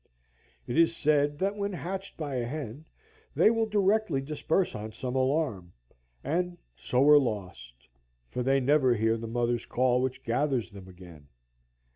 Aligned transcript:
It 0.65 0.79
is 0.79 0.97
said 0.97 1.37
that 1.37 1.55
when 1.55 1.73
hatched 1.73 2.17
by 2.17 2.37
a 2.37 2.47
hen 2.47 2.85
they 3.35 3.51
will 3.51 3.67
directly 3.67 4.19
disperse 4.19 4.73
on 4.73 4.93
some 4.93 5.15
alarm, 5.15 5.73
and 6.23 6.57
so 6.75 7.07
are 7.07 7.19
lost, 7.19 7.87
for 8.27 8.41
they 8.41 8.59
never 8.59 8.95
hear 8.95 9.15
the 9.15 9.27
mother's 9.27 9.67
call 9.67 10.01
which 10.01 10.23
gathers 10.23 10.71
them 10.71 10.87
again. 10.87 11.27